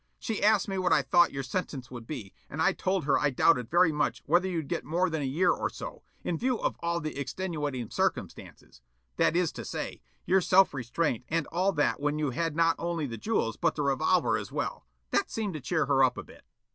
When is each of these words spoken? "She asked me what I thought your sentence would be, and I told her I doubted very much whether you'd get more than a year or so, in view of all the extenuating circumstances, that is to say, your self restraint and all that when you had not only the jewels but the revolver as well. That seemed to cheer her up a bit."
"She 0.17 0.41
asked 0.41 0.67
me 0.67 0.79
what 0.79 0.91
I 0.91 1.03
thought 1.03 1.31
your 1.31 1.43
sentence 1.43 1.91
would 1.91 2.07
be, 2.07 2.33
and 2.49 2.59
I 2.59 2.73
told 2.73 3.05
her 3.05 3.19
I 3.19 3.29
doubted 3.29 3.69
very 3.69 3.91
much 3.91 4.23
whether 4.25 4.47
you'd 4.49 4.67
get 4.67 4.83
more 4.83 5.11
than 5.11 5.21
a 5.21 5.25
year 5.25 5.51
or 5.51 5.69
so, 5.69 6.01
in 6.23 6.39
view 6.39 6.57
of 6.57 6.75
all 6.79 6.99
the 6.99 7.19
extenuating 7.19 7.91
circumstances, 7.91 8.81
that 9.17 9.35
is 9.35 9.51
to 9.51 9.63
say, 9.63 10.01
your 10.25 10.41
self 10.41 10.73
restraint 10.73 11.25
and 11.29 11.45
all 11.51 11.71
that 11.73 11.99
when 11.99 12.17
you 12.17 12.31
had 12.31 12.55
not 12.55 12.77
only 12.79 13.05
the 13.05 13.19
jewels 13.19 13.57
but 13.57 13.75
the 13.75 13.83
revolver 13.83 14.37
as 14.37 14.51
well. 14.51 14.87
That 15.11 15.29
seemed 15.29 15.53
to 15.53 15.61
cheer 15.61 15.85
her 15.85 16.03
up 16.03 16.17
a 16.17 16.23
bit." 16.23 16.45